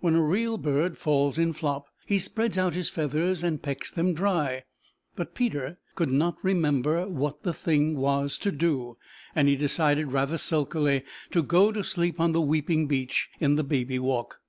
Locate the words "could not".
5.94-6.36